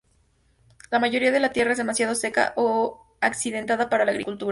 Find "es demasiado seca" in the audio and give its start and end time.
1.73-2.53